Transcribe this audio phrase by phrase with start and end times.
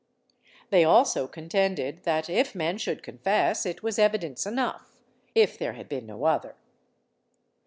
[0.71, 4.95] They also contended that, if men should confess, it was evidence enough,
[5.35, 6.55] if there had been no other.